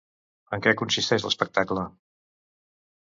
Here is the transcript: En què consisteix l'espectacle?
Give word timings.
En 0.57 0.63
què 0.67 0.71
consisteix 0.79 1.27
l'espectacle? 1.27 1.85